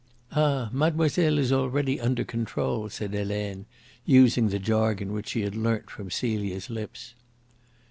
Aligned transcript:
"Ah, 0.31 0.67
mademoiselle 0.73 1.37
is 1.37 1.51
already 1.53 1.99
under 2.01 2.23
control," 2.23 2.89
said 2.89 3.13
Helene, 3.13 3.67
using 4.03 4.47
the 4.47 4.57
jargon 4.57 5.13
which 5.13 5.29
she 5.29 5.41
had 5.41 5.55
learnt 5.55 5.91
from 5.91 6.09
Celia's 6.09 6.71
lips. 6.71 7.13